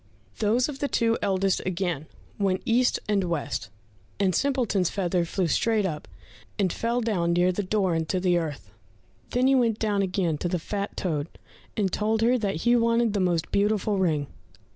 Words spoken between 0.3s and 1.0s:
Those of the